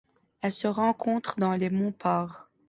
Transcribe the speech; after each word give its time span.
Elle 0.41 0.51
se 0.51 0.65
rencontre 0.65 1.35
dans 1.39 1.55
les 1.55 1.69
monts 1.69 1.91
Pare. 1.91 2.49